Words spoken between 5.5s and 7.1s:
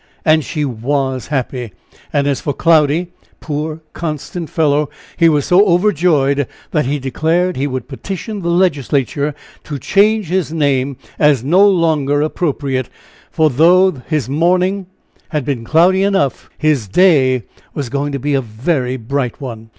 overjoyed that he